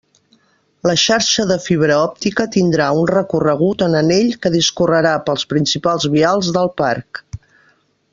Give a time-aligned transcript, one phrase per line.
[0.89, 6.51] La xarxa de fibra òptica tindrà un recorregut en anell que discorrerà pels principals vials
[6.57, 7.23] del parc.